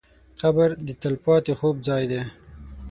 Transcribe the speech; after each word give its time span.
قبر 0.41 0.69
د 0.85 0.87
تل 1.01 1.15
پاتې 1.25 1.53
خوب 1.59 1.75
ځای 1.87 2.03
دی. 2.11 2.21